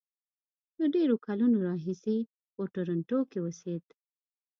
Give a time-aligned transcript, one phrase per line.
[0.79, 2.17] له ډېرو کلونو راهیسې
[2.53, 3.85] په ټورنټو کې اوسېد.